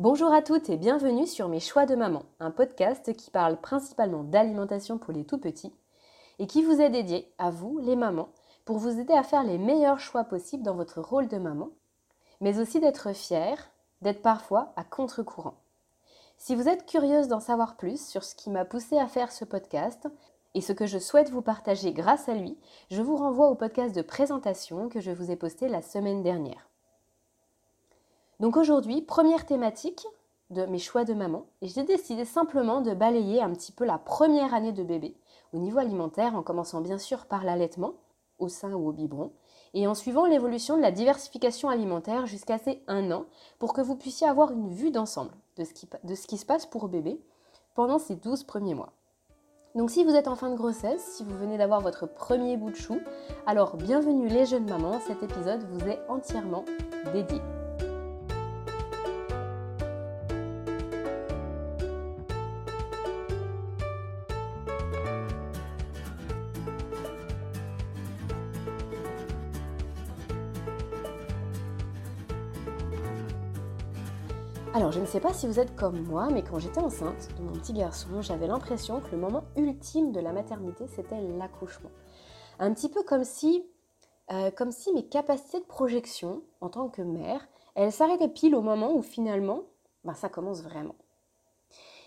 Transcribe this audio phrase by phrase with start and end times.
[0.00, 4.24] Bonjour à toutes et bienvenue sur Mes choix de maman, un podcast qui parle principalement
[4.24, 5.74] d'alimentation pour les tout petits
[6.38, 8.30] et qui vous est dédié à vous, les mamans,
[8.64, 11.68] pour vous aider à faire les meilleurs choix possibles dans votre rôle de maman,
[12.40, 15.58] mais aussi d'être fière, d'être parfois à contre-courant.
[16.38, 19.44] Si vous êtes curieuse d'en savoir plus sur ce qui m'a poussé à faire ce
[19.44, 20.08] podcast
[20.54, 22.56] et ce que je souhaite vous partager grâce à lui,
[22.90, 26.69] je vous renvoie au podcast de présentation que je vous ai posté la semaine dernière.
[28.40, 30.06] Donc aujourd'hui, première thématique
[30.48, 33.98] de mes choix de maman, et j'ai décidé simplement de balayer un petit peu la
[33.98, 35.14] première année de bébé
[35.52, 37.94] au niveau alimentaire, en commençant bien sûr par l'allaitement,
[38.38, 39.30] au sein ou au biberon,
[39.74, 43.26] et en suivant l'évolution de la diversification alimentaire jusqu'à ces un an,
[43.58, 46.46] pour que vous puissiez avoir une vue d'ensemble de, ce qui, de ce qui se
[46.46, 47.20] passe pour bébé
[47.74, 48.94] pendant ces 12 premiers mois.
[49.74, 52.70] Donc si vous êtes en fin de grossesse, si vous venez d'avoir votre premier bout
[52.70, 52.98] de chou,
[53.46, 56.64] alors bienvenue les jeunes mamans, cet épisode vous est entièrement
[57.12, 57.38] dédié.
[75.10, 78.22] Sais pas si vous êtes comme moi, mais quand j'étais enceinte de mon petit garçon,
[78.22, 81.90] j'avais l'impression que le moment ultime de la maternité, c'était l'accouchement.
[82.60, 83.66] Un petit peu comme si,
[84.30, 88.62] euh, comme si mes capacités de projection en tant que mère, elles s'arrêtaient pile au
[88.62, 89.64] moment où finalement,
[90.04, 90.94] ben, ça commence vraiment.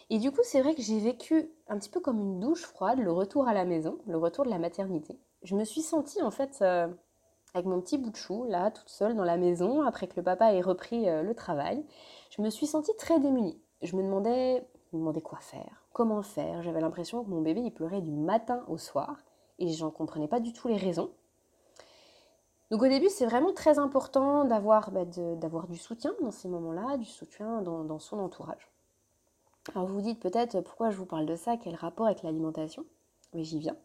[0.10, 3.00] Et du coup, c'est vrai que j'ai vécu un petit peu comme une douche froide,
[3.00, 5.20] le retour à la maison, le retour de la maternité.
[5.44, 6.88] Je me suis sentie en fait euh,
[7.54, 10.24] avec mon petit bout de chou, là, toute seule dans la maison, après que le
[10.24, 11.86] papa ait repris euh, le travail
[12.36, 13.62] je me suis sentie très démunie.
[13.84, 14.66] Je me demandais,
[15.22, 16.64] quoi faire, comment faire.
[16.64, 19.18] J'avais l'impression que mon bébé pleurait du matin au soir
[19.60, 21.12] et j'en comprenais pas du tout les raisons.
[22.72, 27.06] Donc au début, c'est vraiment très important d'avoir bah, du soutien dans ces moments-là, du
[27.06, 28.68] soutien dans, dans, son entourage.
[29.76, 32.84] Alors vous vous dites peut-être pourquoi je vous parle de ça, quel rapport avec l'alimentation?
[33.36, 33.78] Mais j'y viens.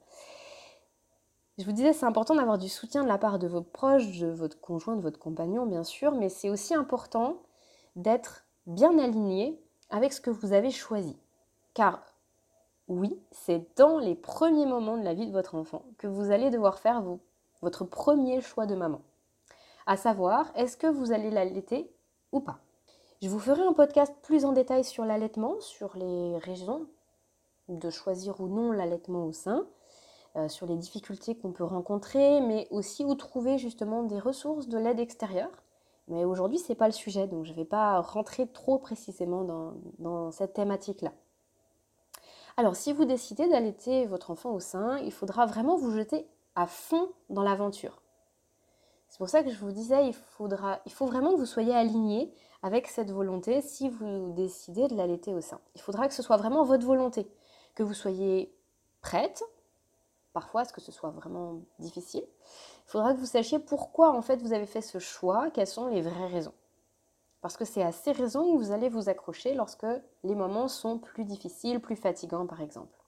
[1.58, 4.28] Je vous disais, c'est important d'avoir du soutien de la part de vos proches, de
[4.28, 7.36] votre conjoint, de votre compagnon, bien sûr, mais c'est aussi important
[7.96, 9.60] d'être bien aligné
[9.90, 11.16] avec ce que vous avez choisi.
[11.74, 12.00] Car
[12.86, 16.50] oui, c'est dans les premiers moments de la vie de votre enfant que vous allez
[16.50, 17.02] devoir faire
[17.60, 19.00] votre premier choix de maman.
[19.86, 21.90] À savoir, est-ce que vous allez l'allaiter
[22.30, 22.60] ou pas?
[23.20, 26.86] Je vous ferai un podcast plus en détail sur l'allaitement, sur les raisons
[27.68, 29.66] de choisir ou non l'allaitement au sein,
[30.38, 34.78] euh, sur les difficultés qu'on peut rencontrer, mais aussi où trouver justement des ressources de
[34.78, 35.50] l'aide extérieure
[36.08, 39.44] mais aujourd'hui, ce n'est pas le sujet, donc je ne vais pas rentrer trop précisément
[39.98, 41.12] dans, cette thématique-là.
[42.56, 46.66] Alors, si vous décidez d'allaiter votre enfant au sein, il faudra vraiment vous jeter à
[46.66, 48.02] fond dans l'aventure.
[49.08, 51.74] C'est pour ça que je vous disais, il, faudra, il faut vraiment que vous soyez
[51.74, 52.32] aligné
[52.62, 55.60] avec cette volonté si vous décidez de l'allaiter au sein.
[55.76, 57.30] Il faudra que ce soit vraiment votre volonté,
[57.74, 58.52] que vous soyez
[59.02, 59.44] prête,
[60.32, 64.22] parfois à ce que ce soit vraiment difficile, il faudra que vous sachiez pourquoi en
[64.22, 66.54] fait vous avez fait ce choix, quelles sont les vraies raisons.
[67.40, 69.86] Parce que c'est à ces raisons que vous allez vous accrocher lorsque
[70.24, 72.98] les moments sont plus difficiles, plus fatigants par exemple.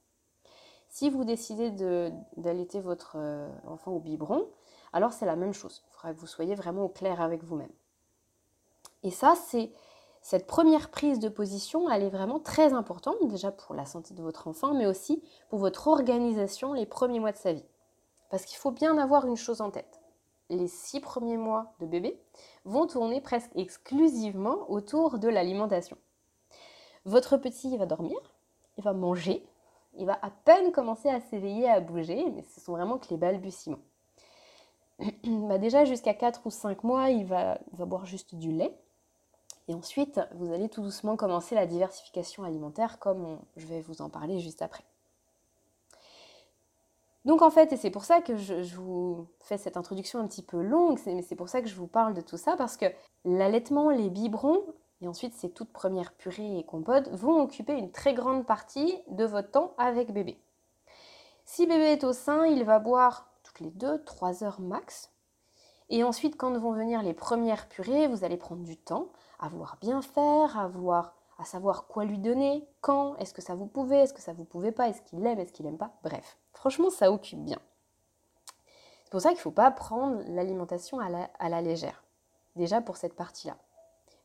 [0.88, 1.70] Si vous décidez
[2.36, 4.48] d'allaiter votre euh, enfant au biberon,
[4.92, 5.84] alors c'est la même chose.
[5.86, 7.70] Il faudra que vous soyez vraiment au clair avec vous-même.
[9.02, 9.72] Et ça, c'est
[10.22, 14.22] cette première prise de position, elle est vraiment très importante, déjà pour la santé de
[14.22, 17.64] votre enfant, mais aussi pour votre organisation les premiers mois de sa vie.
[18.30, 20.00] Parce qu'il faut bien avoir une chose en tête.
[20.50, 22.20] Les six premiers mois de bébé
[22.64, 25.96] vont tourner presque exclusivement autour de l'alimentation.
[27.06, 28.18] Votre petit va dormir,
[28.76, 29.46] il va manger,
[29.94, 33.16] il va à peine commencer à s'éveiller, à bouger, mais ce sont vraiment que les
[33.16, 33.78] balbutiements.
[35.24, 38.76] bah déjà jusqu'à 4 ou 5 mois, il va, il va boire juste du lait.
[39.70, 44.10] Et ensuite, vous allez tout doucement commencer la diversification alimentaire, comme je vais vous en
[44.10, 44.82] parler juste après.
[47.24, 50.42] Donc en fait, et c'est pour ça que je, vous fais cette introduction un petit
[50.42, 52.86] peu longue, mais c'est pour ça que je vous parle de tout ça, parce que
[53.24, 54.64] l'allaitement, les biberons,
[55.02, 59.24] et ensuite ces toutes premières purées et compotes, vont occuper une très grande partie de
[59.24, 60.36] votre temps avec bébé.
[61.44, 65.12] Si bébé est au sein, il va boire toutes les 2-3 heures max.
[65.90, 69.76] Et ensuite, quand vont venir les premières purées, vous allez prendre du temps à vouloir
[69.80, 70.68] bien faire, à
[71.40, 74.44] à savoir quoi lui donner, quand, est-ce que ça vous pouvait, est-ce que ça vous
[74.44, 75.92] pouvait pas, est-ce qu'il aime, est-ce qu'il aime pas.
[76.02, 77.58] Bref, franchement, ça occupe bien.
[79.04, 82.04] C'est pour ça qu'il ne faut pas prendre l'alimentation à la, légère.
[82.56, 83.56] Déjà pour cette partie-là.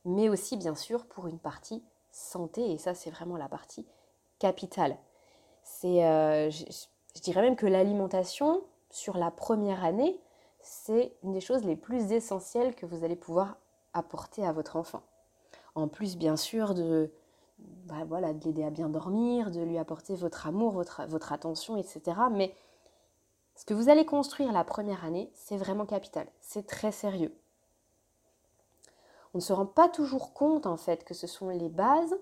[0.03, 1.81] Mais aussi, bien sûr, pour une partie
[2.12, 3.88] santé, et ça, c'est vraiment la partie
[4.38, 4.97] capitale.
[5.63, 10.19] C'est, euh, je dirais même que l'alimentation, sur la première année,
[10.59, 13.56] c'est une des choses les plus essentielles que vous allez pouvoir
[13.95, 15.01] apporter à votre enfant.
[15.74, 17.12] En plus, bien sûr, de,
[17.57, 21.77] bah voilà, de l'aider à bien dormir, de lui apporter votre amour, votre, votre attention,
[21.77, 22.01] etc.
[22.31, 22.53] Mais
[23.56, 27.33] ce que vous allez construire la première année, c'est vraiment capital, c'est très sérieux.
[29.33, 32.15] On ne se rend pas toujours compte en fait que ce sont les bases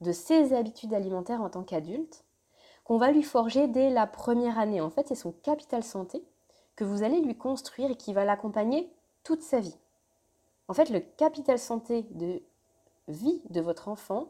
[0.00, 2.24] de ses habitudes alimentaires en tant qu'adulte
[2.84, 4.80] qu'on va lui forger dès la première année.
[4.80, 6.24] En fait, c'est son capital santé
[6.74, 8.90] que vous allez lui construire et qui va l'accompagner
[9.24, 9.76] toute sa vie.
[10.68, 12.42] En fait, le capital santé de
[13.08, 14.28] vie de votre enfant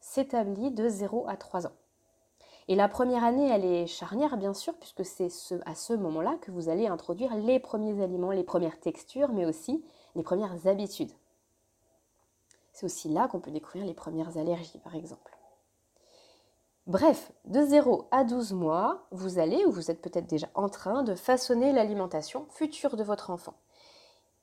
[0.00, 1.72] s'établit de 0 à 3 ans.
[2.68, 5.30] Et la première année, elle est charnière, bien sûr, puisque c'est
[5.64, 9.84] à ce moment-là que vous allez introduire les premiers aliments, les premières textures, mais aussi
[10.16, 11.12] les premières habitudes.
[12.72, 15.38] C'est aussi là qu'on peut découvrir les premières allergies, par exemple.
[16.88, 21.04] Bref, de 0 à 12 mois, vous allez, ou vous êtes peut-être déjà en train,
[21.04, 23.54] de façonner l'alimentation future de votre enfant.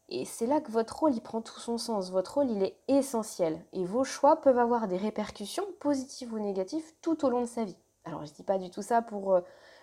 [0.09, 2.11] Et c'est là que votre rôle, il prend tout son sens.
[2.11, 3.63] Votre rôle, il est essentiel.
[3.71, 7.63] Et vos choix peuvent avoir des répercussions positives ou négatives tout au long de sa
[7.63, 7.77] vie.
[8.05, 9.41] Alors, je ne dis pas du tout ça pour euh,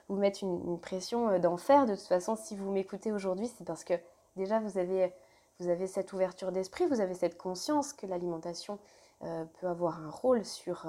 [0.08, 1.86] vous mettre une, pression euh, d'enfer.
[1.86, 3.94] De toute façon, si vous m'écoutez aujourd'hui, c'est parce que
[4.36, 5.12] déjà, vous avez,
[5.58, 8.78] vous avez cette ouverture d'esprit, vous avez cette conscience que l'alimentation
[9.22, 10.86] euh, peut avoir un rôle sur,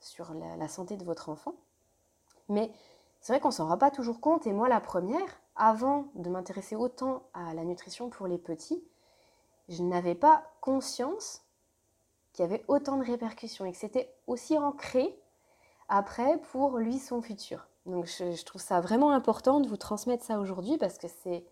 [0.00, 1.54] sur la, la, santé de votre enfant.
[2.48, 2.72] Mais
[3.20, 4.46] c'est vrai qu'on s'en rend pas toujours compte.
[4.46, 8.82] Et moi, la première, avant de m'intéresser autant à la nutrition pour les petits,
[9.68, 11.42] je n'avais pas conscience
[12.32, 15.18] qu'il y avait autant de répercussions et que c'était aussi ancré
[15.88, 17.66] après pour lui son futur.
[17.86, 21.44] Donc je, trouve ça vraiment important de vous transmettre ça aujourd'hui parce que c'est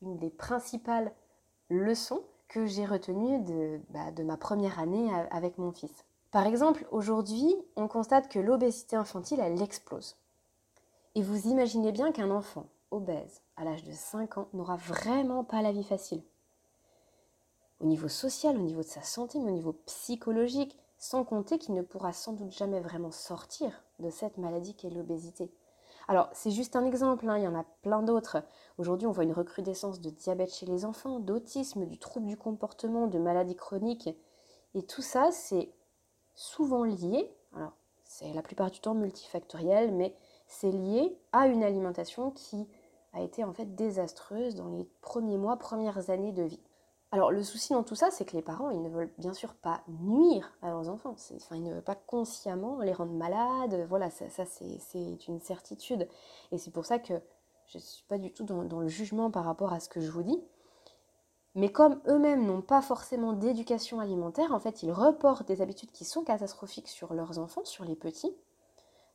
[0.00, 1.12] une des principales
[1.68, 6.04] leçons que j'ai retenues de, bah, de ma première année avec mon fils.
[6.30, 10.16] Par exemple, aujourd'hui, on constate que l'obésité infantile, elle explose.
[11.14, 15.62] Et vous imaginez bien qu'un enfant obèse à l'âge de 5 ans n'aura vraiment pas
[15.62, 16.22] la vie facile.
[17.80, 21.74] Au niveau social, au niveau de sa santé, mais au niveau psychologique, sans compter qu'il
[21.74, 25.52] ne pourra sans doute jamais vraiment sortir de cette maladie qu'est l'obésité.
[26.06, 28.38] Alors, c'est juste un exemple, hein, il y en a plein d'autres.
[28.78, 33.06] Aujourd'hui, on voit une recrudescence de diabète chez les enfants, d'autisme, du trouble du comportement,
[33.06, 34.10] de maladies chroniques.
[34.74, 35.72] Et tout ça, c'est
[36.34, 37.72] souvent lié, alors
[38.04, 40.14] c'est la plupart du temps multifactoriel, mais
[40.46, 42.68] c'est lié à une alimentation qui
[43.12, 46.60] a été en fait désastreuse dans les premiers mois, premières années de vie.
[47.10, 49.54] Alors le souci dans tout ça, c'est que les parents, ils ne veulent bien sûr
[49.54, 51.14] pas nuire à leurs enfants.
[51.36, 53.86] Enfin, ils ne veulent pas consciemment les rendre malades.
[53.90, 56.08] Voilà, ça, c'est une certitude.
[56.52, 57.12] Et c'est pour ça que
[57.66, 60.00] je ne suis pas du tout dans, dans, le jugement par rapport à ce que
[60.00, 60.42] je vous dis.
[61.54, 66.06] Mais comme eux-mêmes n'ont pas forcément d'éducation alimentaire, en fait, ils reportent des habitudes qui
[66.06, 68.34] sont catastrophiques sur leurs enfants, sur les petits.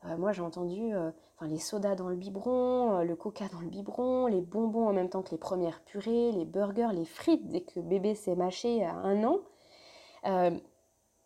[0.05, 1.11] Euh, moi, j'ai entendu euh,
[1.41, 5.09] les sodas dans le biberon, euh, le coca dans le biberon, les bonbons en même
[5.09, 8.93] temps que les premières purées, les burgers, les frites dès que bébé s'est mâché à
[8.93, 9.39] un an.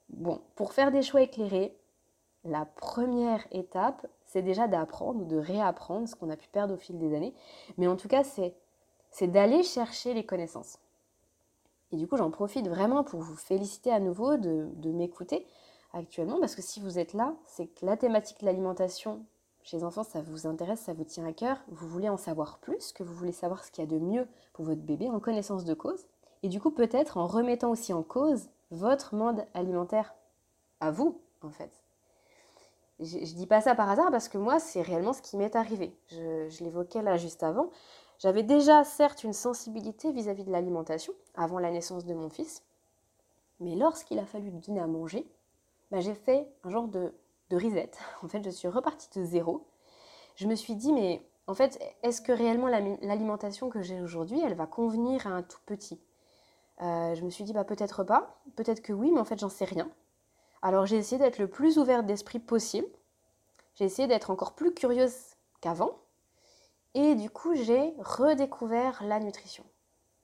[0.10, 1.76] bon, pour faire des choix éclairés,
[2.44, 6.78] la première étape, c'est déjà d'apprendre ou de réapprendre ce qu'on a pu perdre au
[6.78, 7.34] fil des années.
[7.78, 8.56] Mais en tout cas, c'est,
[9.28, 10.80] d'aller chercher les connaissances.
[11.92, 15.46] Et du coup, j'en profite vraiment pour vous féliciter à nouveau de m'écouter
[15.94, 19.26] actuellement, parce que si vous êtes là, c'est que la thématique de l'alimentation
[19.64, 22.58] chez les enfants, ça vous intéresse, ça vous tient à cœur, vous voulez en savoir
[22.60, 25.20] plus, que vous voulez savoir ce qu'il y a de mieux pour votre bébé en
[25.20, 26.06] connaissance de cause,
[26.44, 30.16] et du coup peut-être en remettant aussi en cause votre mode alimentaire
[30.80, 31.72] à vous, en fait.
[33.00, 35.56] Je, ne dis pas ça par hasard parce que moi, c'est réellement ce qui m'est
[35.56, 35.96] arrivé.
[36.10, 37.70] Je, l'évoquais là juste avant.
[38.20, 42.64] J'avais déjà certes une sensibilité vis-à-vis de l'alimentation avant la naissance de mon fils,
[43.60, 45.26] mais lorsqu'il a fallu donner à manger,
[45.92, 47.14] bah, j'ai fait un genre de,
[47.50, 47.92] de reset.
[48.24, 49.68] En fait, je suis repartie de zéro.
[50.36, 54.56] Je me suis dit, mais en fait, est-ce que réellement l'alimentation que j'ai aujourd'hui, elle
[54.56, 56.02] va convenir à un tout petit?
[56.82, 59.50] Euh, Je me suis dit, bah, peut-être pas, peut-être que oui, mais en fait, j'en
[59.50, 59.90] sais rien.
[60.62, 62.88] Alors j'ai essayé d'être le plus ouverte d'esprit possible.
[63.74, 65.16] J'ai essayé d'être encore plus curieuse
[65.60, 65.98] qu'avant.
[66.94, 69.64] Et du coup, j'ai redécouvert la nutrition.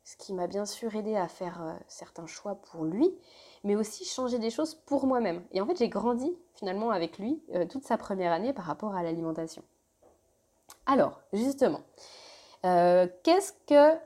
[0.04, 3.18] Ce qui m'a bien sûr aidé à faire euh, certains choix pour lui,
[3.64, 5.44] mais aussi changer des choses pour moi-même.
[5.52, 8.96] Et en fait, j'ai grandi finalement avec lui euh, toute sa première année par rapport
[8.96, 9.64] à l'alimentation.
[10.86, 11.82] Alors, justement,
[12.66, 13.98] euh, qu'est-ce, que,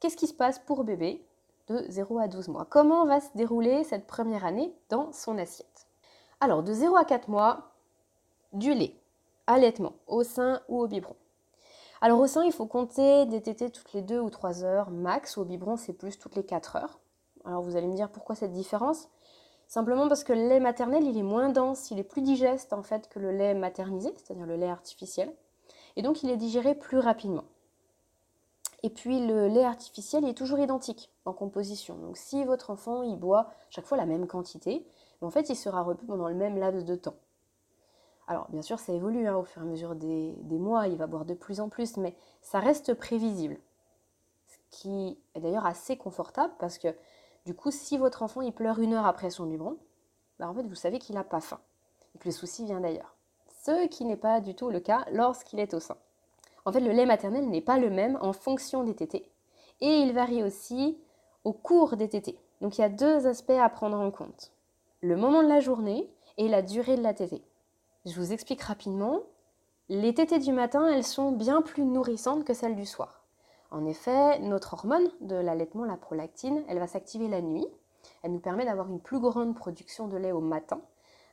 [0.00, 1.24] qu'est-ce qui se passe pour bébé
[1.68, 2.66] de 0 à 12 mois?
[2.68, 5.86] Comment va se dérouler cette première année dans son assiette?
[6.40, 7.72] Alors, de 0 à 4 mois,
[8.52, 8.94] du lait,
[9.46, 11.16] allaitement, au sein ou au biberon.
[12.00, 15.36] Alors au sein, il faut compter des tétés toutes les 2 ou 3 heures max,
[15.36, 16.98] au biberon, c'est plus toutes les 4 heures.
[17.44, 19.08] Alors vous allez me dire pourquoi cette différence?
[19.66, 22.82] Simplement parce que le lait maternel, il est moins dense, il est plus digeste en
[22.82, 25.32] fait que le lait maternisé, c'est-à-dire le lait artificiel.
[25.96, 27.44] Et donc il est digéré plus rapidement.
[28.82, 31.96] Et puis le lait artificiel est toujours identique en composition.
[31.96, 34.86] Donc si votre enfant il boit chaque fois la même quantité,
[35.20, 37.16] en fait il sera repu pendant le même laps de temps.
[38.26, 41.06] Alors bien sûr ça évolue hein, au fur et à mesure des, mois, il va
[41.06, 43.58] boire de plus en plus, mais ça reste prévisible.
[44.46, 46.88] Ce qui est d'ailleurs assez confortable parce que
[47.46, 49.78] du coup si votre enfant il pleure une heure après son biberon,
[50.38, 51.60] bah, en fait vous savez qu'il n'a pas faim
[52.14, 53.16] et que le souci vient d'ailleurs.
[53.64, 55.96] Ce qui n'est pas du tout le cas lorsqu'il est au sein.
[56.64, 59.30] En fait, le lait maternel n'est pas le même en fonction des tétés.
[59.80, 60.98] Et il varie aussi
[61.44, 62.38] au cours des tétés.
[62.60, 64.52] Donc il y a deux aspects à prendre en compte.
[65.00, 67.42] Le moment de la journée et la durée de la tétée.
[68.04, 69.20] Je vous explique rapidement.
[69.88, 73.19] Les tétées du matin, elles sont bien plus nourrissantes que celles du soir.
[73.70, 77.66] En effet, notre hormone de l'allaitement, la prolactine, elle va s'activer la nuit.
[78.22, 80.80] Elle nous permet d'avoir une plus grande production de lait au matin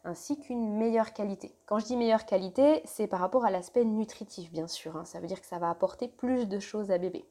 [0.03, 1.53] ainsi qu'une meilleure qualité.
[1.65, 4.96] Quand je dis meilleure qualité, c'est par rapport à l'aspect nutritif, bien sûr.
[4.96, 5.03] Hein.
[5.03, 7.25] Ça veut dire que ça va apporter plus de choses à bébé.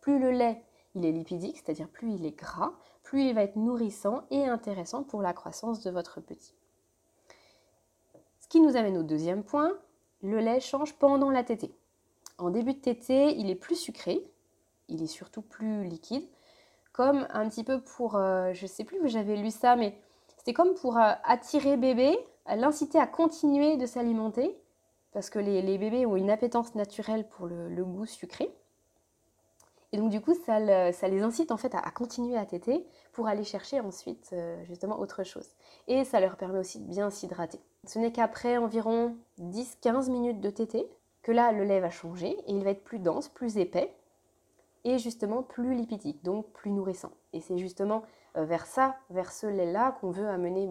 [0.00, 0.62] Plus le lait
[0.94, 5.02] il est lipidique, c'est-à-dire plus il est gras, plus il va être nourrissant et intéressant
[5.02, 6.54] pour la croissance de votre petit.
[8.40, 9.72] Ce qui nous amène au deuxième point,
[10.22, 11.76] le lait change pendant la tétée.
[12.38, 14.22] En début de tétée, il est plus sucré,
[14.88, 16.28] il est surtout plus liquide,
[16.92, 19.98] comme un petit peu pour, euh, je sais plus où j'avais lu ça, mais
[20.44, 22.16] c'est comme pour euh, attirer bébé,
[22.46, 24.56] l'inciter à continuer de s'alimenter,
[25.12, 28.54] parce que les, bébés ont une appétence naturelle pour le, goût sucré.
[29.92, 33.44] Et donc du coup, ça, les incite en fait à, continuer à téter pour aller
[33.44, 35.48] chercher ensuite euh, justement autre chose.
[35.88, 37.60] Et ça leur permet aussi de bien s'hydrater.
[37.86, 40.86] Ce n'est qu'après environ 10-15 minutes de tétée
[41.26, 43.92] que là, le lait va changer et il va être plus dense, plus épais
[44.84, 47.10] et justement plus lipidique, donc plus nourrissant.
[47.32, 48.04] Et c'est justement
[48.36, 50.70] euh, vers ça, vers ce lait-là qu'on veut amener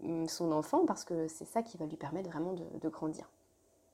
[0.00, 3.30] mm, son enfant parce que c'est ça qui va lui permettre vraiment de, grandir.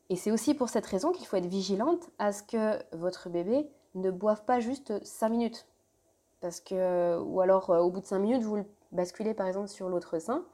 [0.08, 3.70] Et c'est aussi pour cette raison qu'il faut être vigilante à ce que votre bébé
[3.94, 5.68] ne boive pas juste 5 minutes.
[6.40, 9.68] Parce que, ou alors euh, au bout de 5 minutes, vous le basculez par exemple
[9.68, 10.44] sur l'autre sein.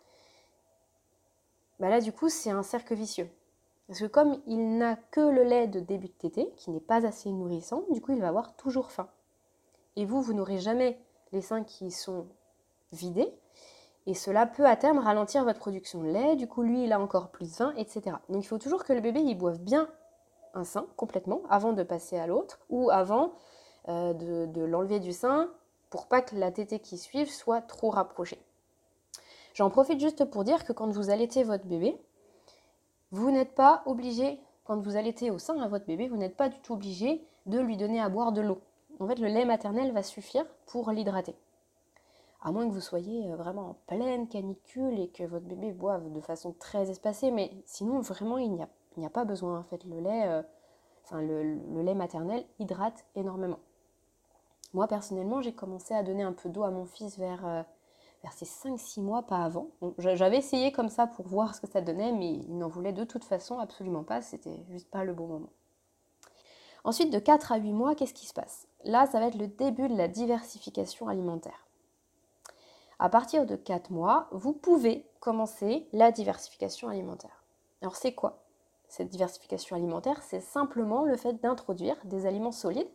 [1.81, 3.31] Bah là, du coup, c'est un cercle vicieux.
[3.89, 7.07] Parce que comme il n'a que le lait de début de tétée, qui n'est pas
[7.07, 9.09] assez nourrissant, du coup il va avoir toujours faim.
[9.95, 10.99] Et vous, vous n'aurez jamais
[11.33, 12.27] les seins qui sont
[12.93, 13.33] vidés,
[14.07, 17.01] et cela peut à terme ralentir votre production de lait, du coup lui il a
[17.01, 18.17] encore plus faim, etc.
[18.29, 19.89] Donc il faut toujours que le bébé il boive bien
[20.55, 23.35] un sein complètement avant de passer à l'autre, ou avant
[23.89, 25.51] euh, de, de l'enlever du sein,
[25.91, 28.41] pour pas que la tétée qui suive soit trop rapprochée.
[29.55, 31.99] J'en profite juste pour dire que quand vous allaitez votre bébé,
[33.13, 36.49] vous n'êtes pas obligé, quand vous allaitez au sein à votre bébé, vous n'êtes pas
[36.49, 38.61] du tout obligé de lui donner à boire de l'eau.
[38.99, 41.37] En fait, le lait maternel va suffire pour l'hydrater.
[42.43, 46.13] À moins que vous soyez euh, vraiment en pleine canicule et que votre bébé boive
[46.13, 48.53] de façon très espacée, mais sinon, vraiment, il
[48.97, 49.59] n'y a, pas besoin.
[49.59, 50.43] En fait, le lait, euh,
[51.05, 53.59] enfin, le, lait maternel hydrate énormément.
[54.75, 57.63] Moi, personnellement, j'ai commencé à donner un peu d'eau à mon fils vers euh,
[58.33, 59.69] ses 5-6 mois, pas avant.
[59.99, 63.05] J'avais essayé comme ça pour voir ce que ça donnait, mais il n'en voulait de
[63.05, 65.51] toute façon absolument pas, c'était juste pas le bon moment.
[66.85, 68.69] Ensuite, de 4 à 8 mois, qu'est-ce qui se passe?
[68.85, 71.67] Là, ça va être le début de la diversification alimentaire.
[72.99, 77.45] À partir de 4 mois, vous pouvez commencer la diversification alimentaire.
[77.83, 78.45] Alors c'est quoi?
[78.89, 82.89] Cette diversification alimentaire C'est simplement le fait d'introduire des aliments solides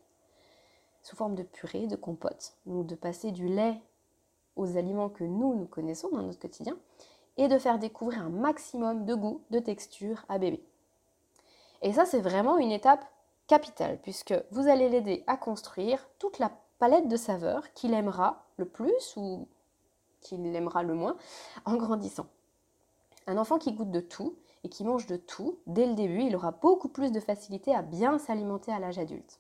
[1.04, 3.82] sous forme de purée, de compote, donc de passer du lait
[4.55, 6.77] aux aliments que nous, nous connaissons dans notre quotidien,
[7.38, 10.63] et de faire découvrir un maximum de goût, de texture à bébé.
[11.81, 13.05] Et ça, c'est vraiment une étape
[13.48, 18.65] capitale, puisque vous allez l'aider à construire toute la palette de saveurs qu'il aimera le
[18.65, 19.48] plus ou
[20.22, 21.17] qu'il aimera le moins
[21.65, 22.27] en grandissant.
[23.27, 26.36] Un enfant qui goûte de tout et qui mange de tout, dès le début, il
[26.36, 29.39] aura beaucoup plus de facilité à bien s'alimenter à l'âge adulte.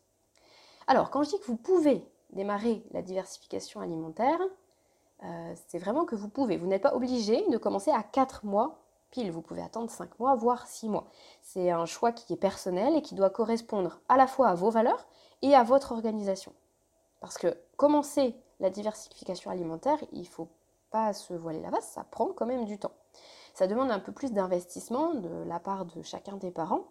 [0.87, 4.39] Alors, quand je dis que vous pouvez démarrer la diversification alimentaire,
[5.23, 6.57] euh, c'est vraiment que vous pouvez.
[6.57, 8.79] Vous n'êtes pas obligé de commencer à 4 mois
[9.11, 9.31] pile.
[9.31, 11.05] Vous pouvez attendre 5 mois, voire 6 mois.
[11.41, 14.71] C'est un choix qui est personnel et qui doit correspondre à la fois à vos
[14.71, 15.05] valeurs
[15.41, 16.53] et à votre organisation.
[17.19, 20.47] Parce que commencer la diversification alimentaire, il ne faut
[20.89, 22.91] pas se voiler la face, ça prend quand même du temps.
[23.53, 26.85] Ça demande un peu plus d'investissement de la part de chacun des parents,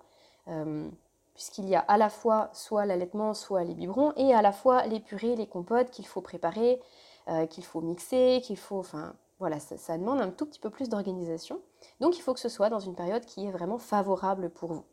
[0.48, 0.88] euh,
[1.34, 4.86] puisqu'il y a à la fois soit l'allaitement, soit les biberons, et à la fois
[4.86, 6.80] les purées, les compotes qu'il faut préparer,
[7.30, 8.78] euh, qu'il faut mixer, qu'il faut...
[8.78, 11.60] Enfin, voilà, ça, demande un tout petit peu plus d'organisation.
[12.00, 14.84] Donc il faut que ce soit dans une période qui est vraiment favorable pour vous.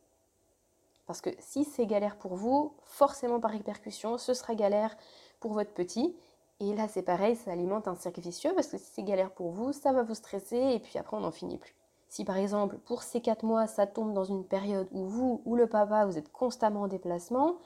[1.06, 4.96] Parce que si c'est galère pour vous, forcément par répercussion, ce sera galère
[5.42, 6.16] pour votre petit.
[6.62, 9.52] Et là, c'est pareil, ça alimente un cercle vicieux parce que si c'est galère pour
[9.52, 11.76] vous, ça va vous stresser et puis après, on n'en finit plus.
[12.08, 15.56] Si par exemple, pour ces 4 mois, ça tombe dans une période où vous ou
[15.56, 17.58] le papa, vous êtes constamment en déplacement,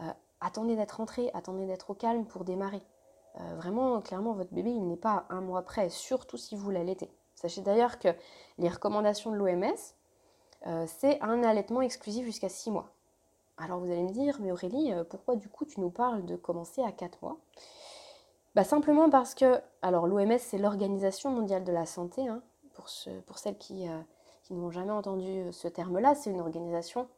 [0.00, 2.82] euh, attendez d'être rentré, attendez d'être au calme pour démarrer.
[3.40, 7.10] Euh, vraiment, clairement, votre bébé, il n'est pas un mois près, surtout si vous l'allaitez.
[7.34, 8.08] Sachez d'ailleurs que
[8.58, 9.74] les recommandations de l'OMS,
[10.66, 12.90] euh, c'est un allaitement exclusif jusqu'à 6 mois.
[13.58, 16.36] Alors vous allez me dire, mais Aurélie, euh, pourquoi du coup tu nous parles de
[16.36, 17.38] commencer à 4 mois?
[18.54, 22.86] Bah, Simplement parce que, alors l'OMS c'est l'Organisation mondiale de la santé, hein, pour,
[23.26, 23.86] pour, celles qui,
[24.42, 27.08] qui n'ont jamais entendu ce terme-là, c'est une organisation,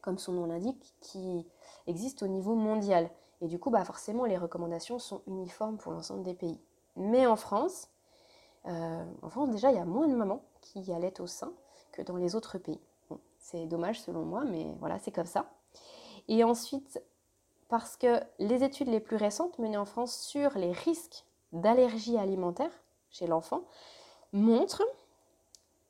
[0.00, 1.46] comme son nom l'indique, qui
[1.86, 3.10] existe au niveau mondial.
[3.42, 6.60] Et du coup, bah forcément, les recommandations sont uniformes pour l'ensemble des pays.
[6.94, 7.88] Mais en France,
[8.66, 11.52] euh, en France, déjà, il y a moins de mamans qui allaitent au sein
[11.90, 12.80] que dans les autres pays.
[13.38, 15.50] c'est dommage selon moi, mais voilà, c'est comme ça.
[16.28, 17.02] Et ensuite,
[17.68, 22.70] parce que les études les plus récentes menées en France sur les risques d'allergie alimentaire
[23.10, 23.64] chez l'enfant
[24.32, 24.86] montrent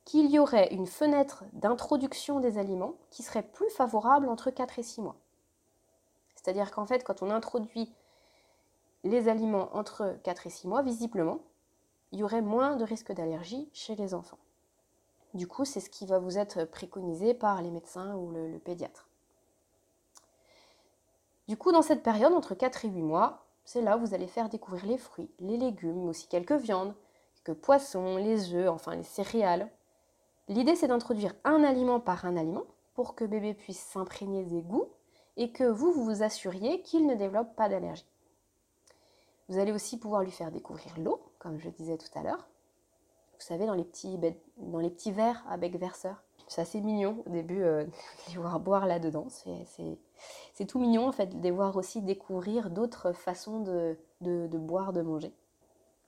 [0.04, 4.82] qu'il y aurait une fenêtre d'introduction des aliments qui serait plus favorable entre 4 et
[4.82, 5.16] 6 mois.
[6.42, 7.92] C'est-à-dire qu'en fait, quand on introduit
[9.04, 11.38] les aliments entre 4 et 6 mois, visiblement,
[12.10, 14.38] il y aurait moins de risques d'allergie chez les enfants.
[15.34, 19.08] Du coup, c'est ce qui va vous être préconisé par les médecins ou le, pédiatre.
[21.48, 24.26] Du coup, dans cette période, entre 4 et 8 mois, c'est là où vous allez
[24.26, 26.94] faire découvrir les fruits, les légumes, mais aussi quelques viandes,
[27.36, 29.70] quelques poissons, les œufs, enfin les céréales.
[30.48, 34.88] L'idée, c'est d'introduire un aliment par un aliment pour que bébé puisse s'imprégner des goûts
[35.36, 38.06] et que vous, vous assuriez qu'il ne développe pas d'allergie.
[39.48, 42.48] Vous allez aussi pouvoir lui faire découvrir l'eau, comme je disais tout à l'heure.
[43.34, 46.22] Vous savez, dans les petits, verres à bec verseur.
[46.48, 49.26] C'est assez mignon au début euh, de les voir boire là-dedans.
[49.28, 54.92] C'est tout mignon en fait de les voir aussi découvrir d'autres façons de, de, boire,
[54.92, 55.34] de manger.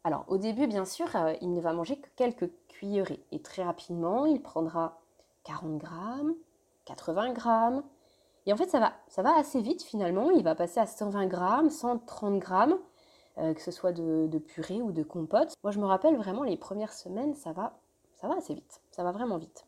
[0.05, 3.25] Alors au début, bien sûr, euh, il ne va manger que quelques cuillerées.
[3.33, 5.01] Et très rapidement, il prendra
[5.45, 6.35] 40 grammes,
[6.85, 7.83] 80 grammes,
[8.47, 8.81] et en fait, ça
[9.23, 10.31] va, assez vite finalement.
[10.31, 12.79] Il va passer à 120 grammes, 130 grammes,
[13.39, 15.55] euh, que ce soit de, purée ou de compote.
[15.63, 17.79] Moi, je me rappelle vraiment les premières semaines, ça va,
[18.15, 18.83] ça va assez vite.
[18.91, 19.65] Ça va vraiment vite.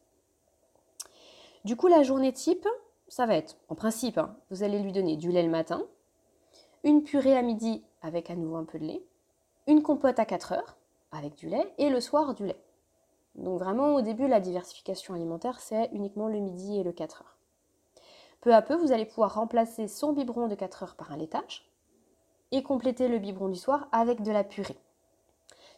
[1.64, 2.68] Du coup, la journée type,
[3.08, 5.82] ça va être, en principe, hein, vous allez lui donner du lait le matin,
[6.84, 9.02] une purée à midi avec à nouveau un peu de lait,
[9.66, 10.76] une compote à 4 heures
[11.10, 12.60] avec du lait et le soir du lait.
[13.34, 17.35] Donc vraiment au début la diversification alimentaire c'est uniquement le midi et le 4 heures.
[18.40, 21.68] Peu à peu, vous allez pouvoir remplacer son biberon de 4 heures par un laitage
[22.52, 24.78] et compléter le biberon du soir avec de la purée.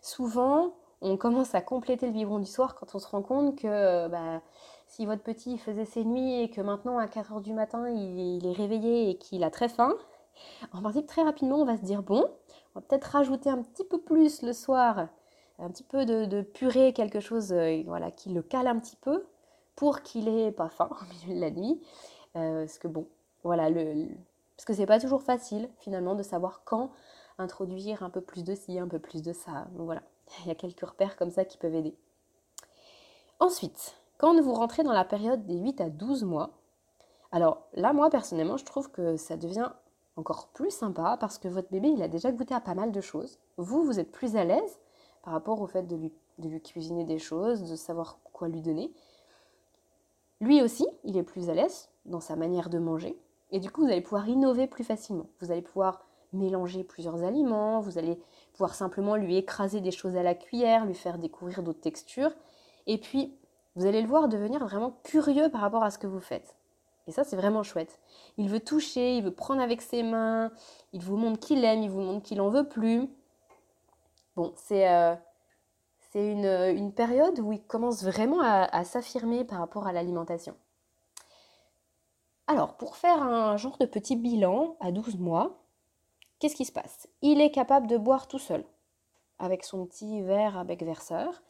[0.02, 3.66] Souvent, on commence à compléter le biberon du soir quand on se rend compte que
[3.66, 4.42] euh, bah,
[4.86, 8.44] si votre petit faisait ses nuits et que maintenant à 4 heures du matin il,
[8.46, 9.94] est réveillé et qu'il a très faim,
[10.72, 12.24] en principe très rapidement on va se dire bon,
[12.74, 15.08] on va peut-être rajouter un petit peu plus le soir,
[15.58, 19.26] un petit peu de, purée, quelque chose euh, voilà, qui le cale un petit peu
[19.76, 21.80] pour qu'il ait pas faim au milieu de la nuit
[22.36, 23.06] euh, parce que bon,
[23.44, 23.70] voilà,
[24.56, 26.90] parce que c'est pas toujours facile finalement de savoir quand
[27.38, 29.66] introduire un peu plus de ci, un peu plus de ça.
[29.72, 30.02] Donc voilà,
[30.44, 31.94] il y a quelques repères comme ça qui peuvent aider.
[33.40, 36.50] Ensuite, quand vous rentrez dans la période des 8 à 12 mois,
[37.30, 39.70] alors là, moi personnellement, je trouve que ça devient
[40.16, 43.00] encore plus sympa parce que votre bébé, il a déjà goûté à pas mal de
[43.00, 43.38] choses.
[43.56, 44.80] Vous, vous êtes plus à l'aise
[45.22, 48.92] par rapport au fait de lui cuisiner des choses, de savoir quoi lui donner.
[50.40, 53.18] Lui aussi, il est plus à l'aise dans sa manière de manger.
[53.50, 55.26] Et du coup, vous allez pouvoir innover plus facilement.
[55.40, 58.20] Vous allez pouvoir mélanger plusieurs aliments, vous allez
[58.52, 62.32] pouvoir simplement lui écraser des choses à la cuillère, lui faire découvrir d'autres textures.
[62.86, 63.34] Et puis,
[63.76, 66.56] vous allez le voir devenir vraiment curieux par rapport à ce que vous faites.
[67.06, 68.00] Et ça, c'est vraiment chouette.
[68.36, 70.50] Il veut toucher, il veut prendre avec ses mains,
[70.92, 73.08] il vous montre qu'il aime, il vous montre qu'il en veut plus.
[74.36, 75.14] Bon, c'est euh,
[76.14, 80.54] une, période où il commence vraiment à s'affirmer par rapport à l'alimentation.
[82.50, 85.60] Alors, pour faire un genre de petit bilan à 12 mois,
[86.38, 87.06] qu'est-ce qui se passe?
[87.20, 88.64] Il est capable de boire tout seul,
[89.38, 91.42] avec son petit verre à bec verseur.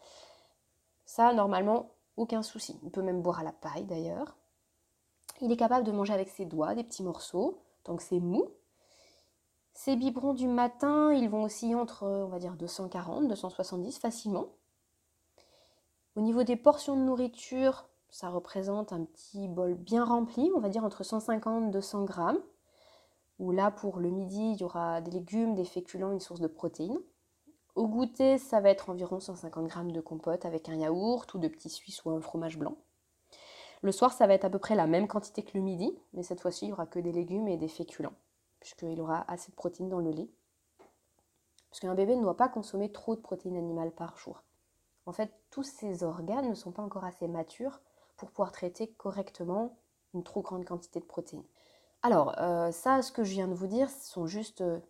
[1.04, 2.80] Ça, normalement, aucun souci.
[2.82, 4.36] Il peut même boire à la paille d'ailleurs.
[5.40, 8.48] Il est capable de manger avec ses doigts des petits morceaux, tant que c'est mou.
[9.74, 14.48] Ses biberons du matin, ils vont aussi entre, on va dire, 240, 270 facilement.
[16.16, 20.68] Au niveau des portions de nourriture, ça représente un petit bol bien rempli, on va
[20.68, 22.40] dire entre 150 et 200 grammes.
[23.38, 26.48] Où là, pour le midi, il y aura des légumes, des féculents, une source de
[26.48, 26.98] protéines.
[27.76, 31.46] Au goûter, ça va être environ 150 grammes de compote avec un yaourt ou de
[31.46, 32.76] petits suisses ou un fromage blanc.
[33.82, 36.24] Le soir, ça va être à peu près la même quantité que le midi, mais
[36.24, 38.16] cette fois-ci, il n'y aura que des légumes et des féculents,
[38.58, 40.28] puisqu'il aura assez de protéines dans le lait.
[41.70, 44.42] Parce qu'un bébé ne doit pas consommer trop de protéines animales par jour.
[45.06, 47.80] En fait, tous ses organes ne sont pas encore assez matures
[48.18, 49.78] pour pouvoir traiter correctement
[50.14, 51.44] une trop grande quantité de protéines.
[52.02, 54.80] Alors, euh, ça, ce que je viens de vous dire, ce sont juste euh,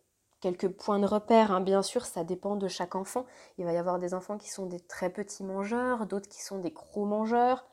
[0.41, 1.53] quelques points de repère.
[1.53, 1.61] hein.
[1.61, 3.27] Bien sûr, ça dépend de chaque enfant.
[3.59, 6.59] Il va y avoir des enfants qui sont des très petits mangeurs, d'autres qui sont
[6.59, 7.67] des gros mangeurs.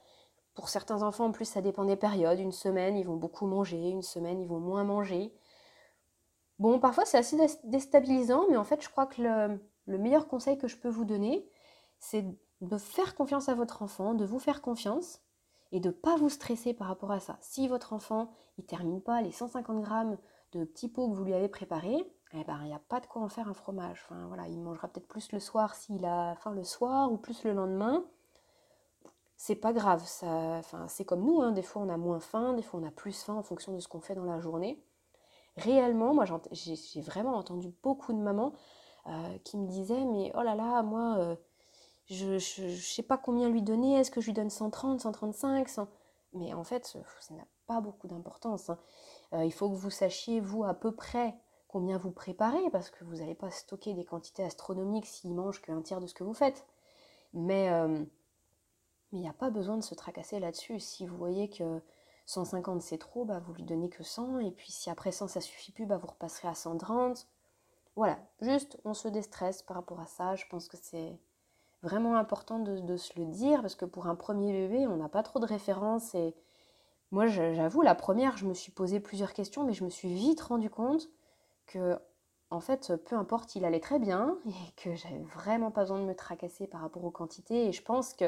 [0.55, 2.39] Pour certains enfants, en plus, ça dépend des périodes.
[2.39, 5.33] Une semaine, ils vont beaucoup manger, une semaine, ils vont moins manger.
[6.59, 10.57] Bon, parfois, c'est assez dés- déstabilisant, mais en fait, je crois que le meilleur conseil
[10.57, 11.49] que je peux vous donner,
[11.99, 12.25] c'est
[12.61, 15.21] de faire confiance à votre enfant, de vous faire confiance
[15.75, 17.38] et de ne pas vous stresser par rapport à ça.
[17.41, 20.17] Si votre enfant, il termine pas les 150 grammes
[20.53, 23.05] de petits pots que vous lui avez préparés, eh ben, il n'y a pas de
[23.05, 24.05] quoi en faire un fromage.
[24.05, 27.43] Enfin, voilà, il mangera peut-être plus le soir s'il a faim le soir ou plus
[27.43, 28.05] le lendemain
[29.38, 30.01] c'est pas grave,
[30.88, 33.21] c'est comme nous, hein, des fois on a moins faim, des fois on a plus
[33.23, 34.81] faim en fonction de ce qu'on fait dans la journée.
[35.57, 38.53] Réellement, moi j'ai vraiment entendu beaucoup de mamans
[39.07, 41.35] euh, qui me disaient mais oh là là, moi euh,
[42.07, 45.87] je, je sais pas combien lui donner, est-ce que je lui donne 130, 135, 100
[46.33, 48.69] Mais en fait, ça ça n'a pas beaucoup d'importance.
[48.69, 48.77] hein.
[49.33, 51.35] Euh, il faut que vous sachiez, vous, à peu près
[51.67, 55.81] combien vous préparez, parce que vous n'allez pas stocker des quantités astronomiques s'il mange qu'un
[55.81, 56.65] tiers de ce que vous faites.
[57.33, 58.03] Mais euh,
[59.11, 60.79] il n'y a pas besoin de se tracasser là-dessus.
[60.79, 61.81] Si vous voyez que
[62.27, 64.39] 150 c'est trop, bah vous lui donnez que 100.
[64.39, 67.27] Et puis si après 100 ça suffit plus, bah vous repasserez à 130.
[67.95, 70.35] Voilà, juste on se déstresse par rapport à ça.
[70.35, 71.17] Je pense que c'est
[71.86, 75.24] vraiment important de, se le dire parce que pour un premier bébé, on n'a pas
[75.24, 76.15] trop de références.
[76.15, 76.34] Et
[77.12, 80.41] moi, j'avoue, la première, je me suis posé plusieurs questions, mais je me suis vite
[80.41, 81.10] rendu compte
[81.67, 81.98] que,
[82.50, 86.06] en fait, peu importe, il allait très bien et que j'avais vraiment pas besoin de
[86.06, 87.67] me tracasser par rapport aux quantités.
[87.67, 88.26] Et je pense que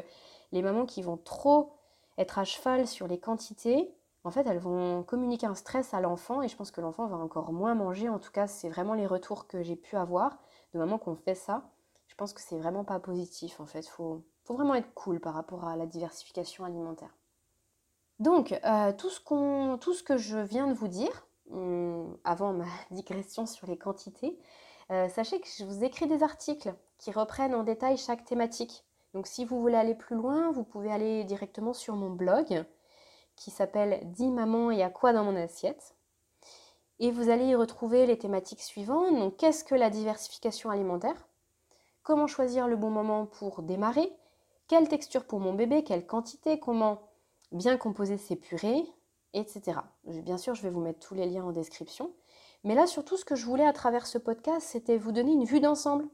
[0.52, 1.74] les mamans qui vont trop
[2.18, 3.92] être à cheval sur les quantités,
[4.24, 7.18] en fait, elles vont communiquer un stress à l'enfant et je pense que l'enfant va
[7.18, 8.10] encore moins manger.
[8.10, 10.38] En tout cas, c'est vraiment les retours que j'ai pu avoir
[10.74, 11.64] de mamans qui ont fait ça.
[12.18, 13.88] Je pense que c'est vraiment pas positif en fait.
[13.88, 17.16] Faut, faut vraiment être cool par rapport à la diversification alimentaire.
[18.20, 22.54] Donc, euh, tout, ce qu'on- tout ce que je viens de vous dire, hum, avant
[22.54, 24.38] ma digression sur les quantités,
[24.92, 28.86] euh, sachez que je vous écris des articles qui reprennent en détail chaque thématique.
[29.14, 32.66] Donc, si vous voulez aller plus loin, vous pouvez aller directement sur mon blog
[33.36, 35.96] qui s'appelle 10 mamans et à quoi dans mon assiette?
[37.00, 39.16] Et vous allez y retrouver les thématiques suivantes.
[39.18, 41.27] Donc, qu'est-ce que la diversification alimentaire?
[42.08, 44.10] Comment choisir le bon moment pour démarrer
[44.70, 47.02] Quelle texture pour mon bébé Quelle quantité Comment
[47.52, 48.86] bien composer ses purées
[49.34, 49.78] Etc.
[50.06, 52.14] Bien sûr, je vais vous mettre tous les liens en description.
[52.64, 55.44] Mais là, surtout, ce que je voulais à travers ce podcast, c'était vous donner une
[55.44, 56.08] vue d'ensemble.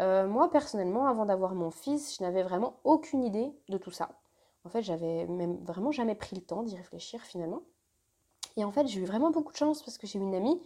[0.00, 4.18] Euh, moi, personnellement, avant d'avoir mon fils, je n'avais vraiment aucune idée de tout ça.
[4.64, 7.62] En fait, j'avais même vraiment jamais pris le temps d'y réfléchir finalement.
[8.56, 10.60] Et en fait, j'ai eu vraiment beaucoup de chance parce que j'ai une amie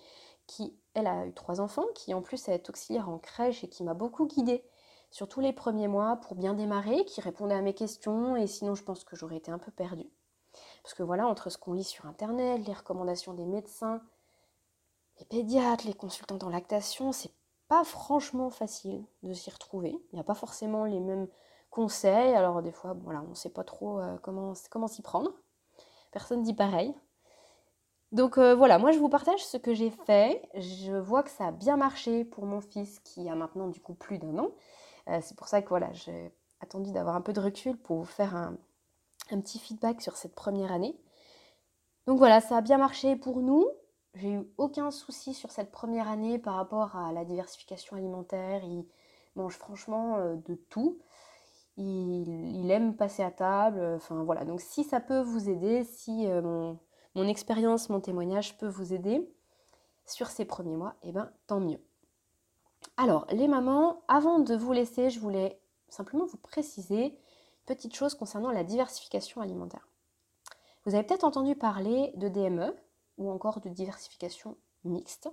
[0.46, 3.84] qui, elle, a eu trois enfants, qui en plus est auxiliaire en crèche et qui
[3.84, 4.64] m'a beaucoup guidée
[5.10, 8.74] sur tous les premiers mois pour bien démarrer, qui répondait à mes questions et sinon
[8.74, 10.10] je pense que j'aurais été un peu perdue.
[10.82, 14.02] Parce que voilà, entre ce qu'on lit sur internet, les recommandations des médecins,
[15.18, 17.32] les pédiatres, les consultants en lactation, c'est
[17.68, 19.90] pas franchement facile de s'y retrouver.
[20.12, 21.28] Il n'y a pas forcément les mêmes
[21.70, 25.30] conseils, alors des fois, voilà, on ne sait pas trop euh, comment, comment s'y prendre.
[26.10, 26.94] Personne dit pareil.
[28.16, 30.40] Donc euh, voilà, moi je vous partage ce que j'ai fait.
[30.54, 33.92] Je vois que ça a bien marché pour mon fils qui a maintenant du coup
[33.92, 34.52] plus d'un an.
[35.10, 38.06] Euh, c'est pour ça que voilà, j'ai attendu d'avoir un peu de recul pour vous
[38.06, 38.56] faire un,
[39.28, 40.98] petit feedback sur cette première année.
[42.06, 43.68] Donc voilà, ça a bien marché pour nous.
[44.14, 48.64] J'ai eu aucun souci sur cette première année par rapport à la diversification alimentaire.
[48.64, 48.86] Il
[49.34, 50.96] mange franchement euh, de tout.
[51.76, 53.78] Il, aime passer à table.
[53.96, 56.26] Enfin voilà, donc si ça peut vous aider, si
[57.16, 59.26] mon expérience, mon témoignage peut vous aider
[60.04, 61.80] sur ces premiers mois, et eh ben tant mieux.
[62.98, 67.14] Alors, les mamans, avant de vous laisser, je voulais simplement vous préciser une
[67.64, 69.88] petite chose concernant la diversification alimentaire.
[70.84, 72.76] Vous avez peut-être entendu parler de DME
[73.16, 75.30] ou encore de diversification mixte.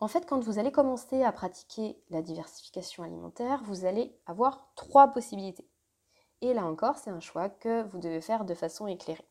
[0.00, 5.08] En fait, quand vous allez commencer à pratiquer la diversification alimentaire, vous allez avoir trois
[5.08, 5.68] possibilités.
[6.40, 9.24] Et là encore, c'est un choix que vous devez faire de façon éclairée.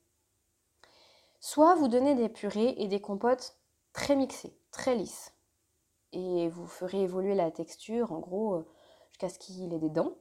[1.45, 3.57] Soit vous donnez des purées et des compotes
[3.91, 5.33] très mixées, très lisses,
[6.13, 8.63] et vous ferez évoluer la texture, en gros,
[9.09, 10.13] jusqu'à ce qu'il ait des dents,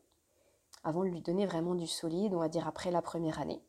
[0.83, 3.63] avant de lui donner vraiment du solide, on va dire après la première année.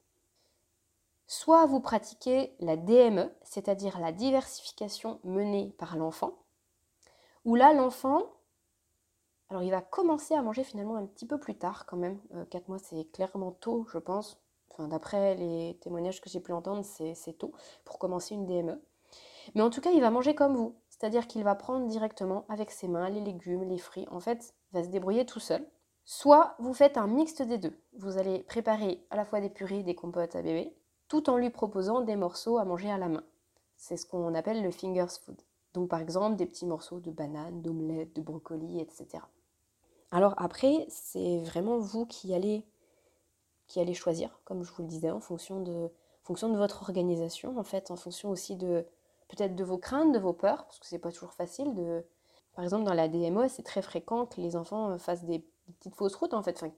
[1.27, 6.39] Soit vous pratiquez la DME, c'est-à-dire la diversification menée par l'enfant,
[7.45, 8.23] où là, l'enfant,
[9.49, 12.19] alors il va commencer à manger finalement un petit peu plus tard quand même.
[12.33, 14.42] Euh, 4 mois, c'est clairement tôt, je pense.
[14.73, 17.53] Enfin, d'après les témoignages que j'ai pu entendre, c'est tôt
[17.85, 18.81] pour commencer une DME.
[19.55, 20.75] Mais en tout cas, il va manger comme vous.
[20.89, 24.07] C'est-à-dire qu'il va prendre directement avec ses mains les légumes, les fruits.
[24.09, 25.65] En fait, il va se débrouiller tout seul.
[26.05, 27.77] Soit vous faites un mixte des deux.
[27.97, 30.75] Vous allez préparer à la fois des purées, des compotes à bébé,
[31.07, 33.23] tout en lui proposant des morceaux à manger à la main.
[33.75, 35.41] C'est ce qu'on appelle le fingers food.
[35.73, 39.23] Donc par exemple des petits morceaux de banane, d'omelette, de brocoli, etc.
[40.11, 42.65] Alors après, c'est vraiment vous qui allez,
[43.67, 45.89] qui allez choisir, comme je vous le disais, en fonction de,
[46.57, 48.85] votre organisation, en fait, en fonction aussi de
[49.29, 52.03] peut-être de vos craintes, de vos peurs, parce que c'est pas toujours facile de.
[52.55, 55.43] Par exemple, dans la DMO, c'est très fréquent que les enfants fassent des,
[55.79, 56.71] petites fausses routes, en fait, enfin,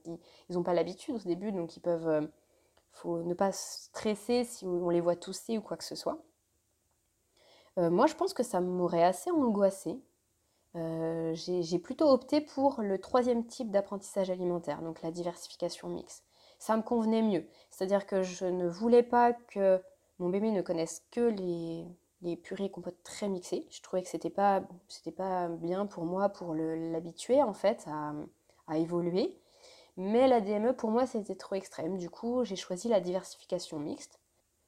[0.48, 2.08] ils n'ont pas l'habitude au début, donc ils peuvent.
[2.08, 2.22] Euh,
[2.92, 6.18] faut ne pas stresser si on les voit tousser ou quoi que ce soit.
[7.78, 10.00] Euh, moi, je pense que ça m'aurait assez angoissé.
[10.76, 16.25] Euh, j'ai plutôt opté pour le troisième type d'apprentissage alimentaire, donc la diversification mixte.
[16.58, 17.46] Ça me convenait mieux.
[17.70, 19.80] C'est-à-dire que je ne voulais pas que
[20.18, 21.86] mon bébé ne connaisse que les,
[22.22, 23.66] les purées compotes très mixées.
[23.70, 24.62] Je trouvais que c'était pas,
[25.16, 28.14] pas bien pour moi pour l'habituer en fait à,
[28.76, 29.38] évoluer.
[29.96, 31.96] Mais la DME pour moi c'était trop extrême.
[31.98, 34.20] Du coup j'ai choisi la diversification mixte.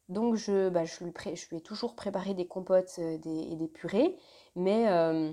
[0.08, 4.16] Donc je, bah, lui ai toujours préparé des compotes euh, et des purées,
[4.56, 5.32] mais euh,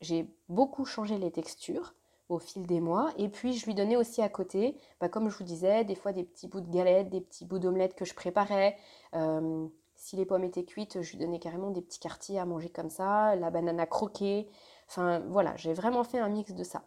[0.00, 1.94] j'ai beaucoup changé les textures
[2.28, 3.10] au fil des mois.
[3.16, 6.12] Et puis je lui donnais aussi à côté, bah, comme je vous disais, des fois
[6.12, 8.76] des petits bouts de galettes, des petits bouts d'omelette que je préparais.
[9.14, 12.68] Euh, si les pommes étaient cuites, je lui donnais carrément des petits quartiers à manger
[12.68, 14.48] comme ça, la banane à croquer.
[14.88, 16.84] Enfin voilà, j'ai vraiment fait un mix de ça.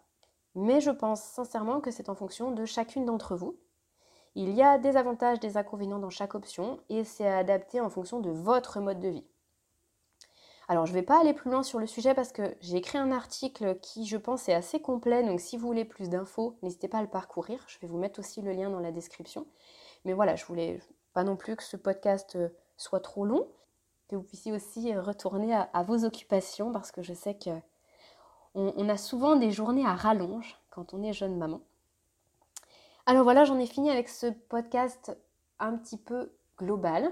[0.56, 3.58] Mais je pense sincèrement que c'est en fonction de chacune d'entre vous.
[4.36, 8.22] Il y a des avantages, des inconvénients dans chaque option et c'est adapté en fonction
[8.22, 9.26] de votre mode de vie.
[10.72, 12.98] Alors je ne vais pas aller plus loin sur le sujet parce que j'ai écrit
[12.98, 16.88] un article qui je pense est assez complet, donc si vous voulez plus d'infos, n'hésitez
[16.88, 19.46] pas à le parcourir, je vais vous mettre aussi le lien dans la description.
[20.06, 20.80] Mais voilà, je voulais
[21.12, 23.50] pas non plus que ce podcast euh, soit trop long,
[24.08, 27.50] que vous puissiez aussi euh, retourner à, vos occupations parce que je sais que
[28.56, 31.60] on a souvent des journées à rallonge quand on est jeune maman.
[33.06, 35.18] Alors voilà, j'en ai fini avec ce podcast
[35.60, 37.12] un petit peu global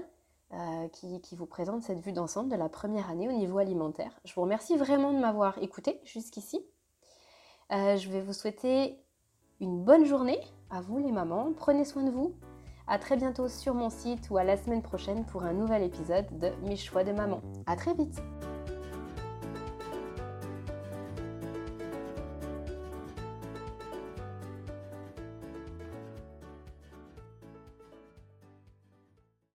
[0.52, 4.18] euh, qui, vous présente cette vue d'ensemble de la première année au niveau alimentaire.
[4.24, 6.60] Je vous remercie vraiment de m'avoir écouté jusqu'ici.
[7.72, 8.98] Euh, je vais vous souhaiter
[9.60, 11.52] une bonne journée à vous les mamans.
[11.56, 12.34] Prenez soin de vous.
[12.88, 16.26] À très bientôt sur mon site ou à la semaine prochaine pour un nouvel épisode
[16.38, 17.40] de Mes choix de maman.
[17.66, 18.20] À très vite.